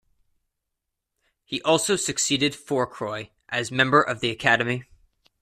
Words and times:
He 1.45 1.61
also 1.61 1.95
succeeded 1.95 2.53
Fourcroy 2.55 3.29
as 3.49 3.71
member 3.71 4.01
of 4.01 4.19
the 4.19 4.31
Academy. 4.31 4.85